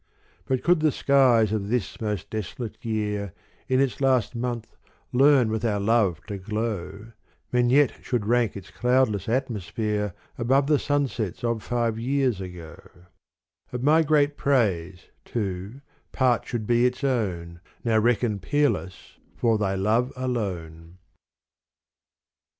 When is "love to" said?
5.79-6.39